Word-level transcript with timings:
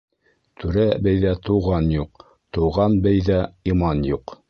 Түрә-бейҙә 0.63 1.35
туған 1.49 1.91
юҡ, 1.99 2.27
Туған 2.59 3.01
бейҙә 3.07 3.43
иман 3.75 4.07
юҡ. 4.15 4.37